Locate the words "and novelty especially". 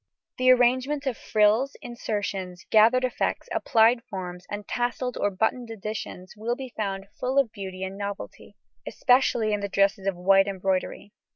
7.83-9.53